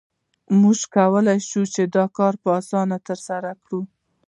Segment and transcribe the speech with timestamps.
[0.61, 1.61] موږ کولای شو
[1.95, 3.79] دا کار په اسانۍ ترسره کړو